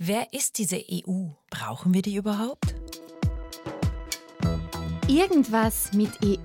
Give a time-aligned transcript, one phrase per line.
[0.00, 1.30] Wer ist diese EU?
[1.50, 2.72] Brauchen wir die überhaupt?
[5.08, 6.36] Irgendwas mit EU.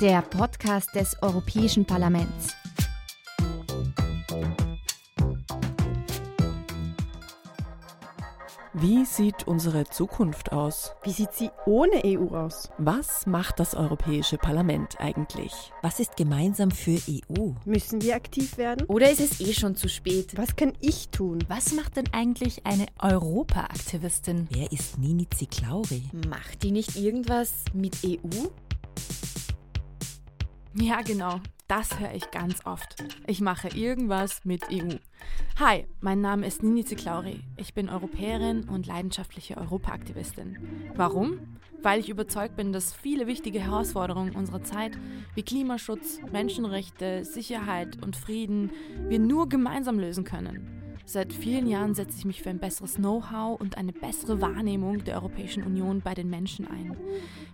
[0.00, 2.56] Der Podcast des Europäischen Parlaments.
[8.76, 10.96] Wie sieht unsere Zukunft aus?
[11.04, 12.70] Wie sieht sie ohne EU aus?
[12.76, 15.72] Was macht das Europäische Parlament eigentlich?
[15.82, 17.52] Was ist gemeinsam für EU?
[17.64, 18.84] Müssen wir aktiv werden?
[18.88, 20.36] Oder ist es eh schon zu spät?
[20.36, 21.44] Was kann ich tun?
[21.46, 24.48] Was macht denn eigentlich eine Europaaktivistin?
[24.50, 26.02] Wer ist Nini Ziklauri?
[26.28, 28.48] Macht die nicht irgendwas mit EU?
[30.76, 31.40] Ja, genau.
[31.68, 32.96] Das höre ich ganz oft.
[33.28, 34.96] Ich mache irgendwas mit EU.
[35.60, 37.44] Hi, mein Name ist Nini Ziklauri.
[37.56, 40.58] Ich bin Europäerin und leidenschaftliche Europaaktivistin.
[40.96, 41.38] Warum?
[41.80, 44.98] Weil ich überzeugt bin, dass viele wichtige Herausforderungen unserer Zeit
[45.36, 48.72] wie Klimaschutz, Menschenrechte, Sicherheit und Frieden
[49.08, 50.83] wir nur gemeinsam lösen können.
[51.06, 55.16] Seit vielen Jahren setze ich mich für ein besseres Know-how und eine bessere Wahrnehmung der
[55.16, 56.96] Europäischen Union bei den Menschen ein.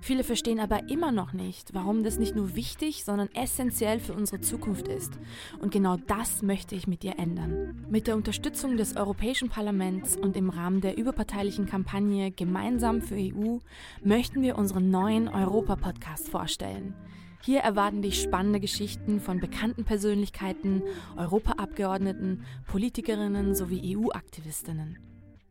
[0.01, 4.41] Viele verstehen aber immer noch nicht, warum das nicht nur wichtig, sondern essentiell für unsere
[4.41, 5.19] Zukunft ist.
[5.61, 7.85] Und genau das möchte ich mit dir ändern.
[7.91, 13.59] Mit der Unterstützung des Europäischen Parlaments und im Rahmen der überparteilichen Kampagne Gemeinsam für EU
[14.05, 16.95] möchten wir unseren neuen Europa-Podcast vorstellen.
[17.43, 20.83] Hier erwarten dich spannende Geschichten von bekannten Persönlichkeiten,
[21.17, 24.99] Europaabgeordneten, Politikerinnen sowie EU-Aktivistinnen.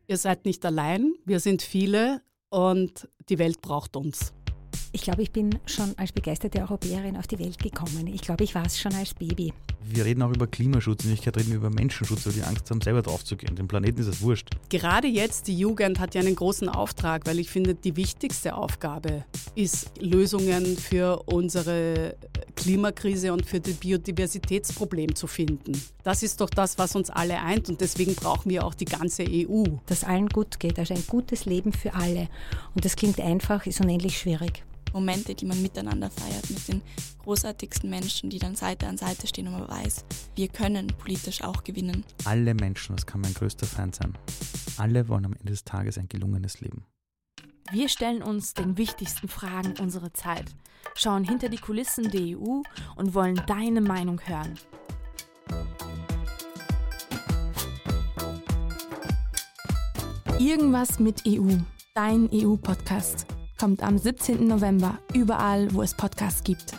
[0.05, 4.33] Ihr seid nicht allein, wir sind viele und die Welt braucht uns.
[4.91, 8.07] Ich glaube, ich bin schon als begeisterte Europäerin auf die Welt gekommen.
[8.07, 9.53] Ich glaube, ich war es schon als Baby.
[9.83, 12.81] Wir reden auch über Klimaschutz, in Wirklichkeit reden wir über Menschenschutz, weil die Angst haben,
[12.81, 13.55] selber draufzugehen.
[13.55, 14.49] Dem Planeten ist es wurscht.
[14.69, 19.25] Gerade jetzt, die Jugend hat ja einen großen Auftrag, weil ich finde, die wichtigste Aufgabe
[19.55, 22.15] ist, Lösungen für unsere
[22.55, 25.81] Klimakrise und für das Biodiversitätsproblem zu finden.
[26.03, 29.23] Das ist doch das, was uns alle eint und deswegen brauchen wir auch die ganze
[29.23, 29.63] EU.
[29.85, 32.27] Dass allen gut geht, also ein gutes Leben für alle.
[32.75, 34.63] Und das klingt einfach, ist unendlich schwierig.
[34.93, 36.81] Momente, die man miteinander feiert, mit den
[37.23, 41.63] großartigsten Menschen, die dann Seite an Seite stehen und man weiß, wir können politisch auch
[41.63, 42.03] gewinnen.
[42.25, 44.17] Alle Menschen, das kann mein größter Feind sein.
[44.77, 46.85] Alle wollen am Ende des Tages ein gelungenes Leben.
[47.71, 50.45] Wir stellen uns den wichtigsten Fragen unserer Zeit,
[50.95, 52.63] schauen hinter die Kulissen der EU
[52.95, 54.57] und wollen deine Meinung hören.
[60.39, 61.57] Irgendwas mit EU,
[61.93, 63.27] dein EU-Podcast,
[63.59, 64.47] kommt am 17.
[64.47, 66.73] November überall, wo es Podcasts gibt.